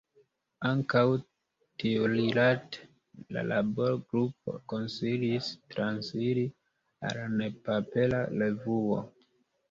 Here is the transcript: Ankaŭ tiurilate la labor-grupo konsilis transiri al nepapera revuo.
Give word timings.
Ankaŭ 0.67 1.01
tiurilate 1.81 2.87
la 3.35 3.43
labor-grupo 3.49 4.53
konsilis 4.73 5.49
transiri 5.75 6.47
al 7.11 7.21
nepapera 7.43 8.23
revuo. 8.45 8.99